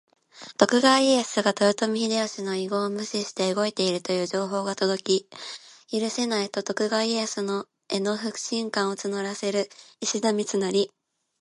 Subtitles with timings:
[0.57, 5.29] 徳川家康が豊臣秀吉の遺言を無視して動いているという情報が届き、
[6.01, 9.69] 「許せない！」と徳川家康への不信感を募らせる
[9.99, 10.89] 石田三成。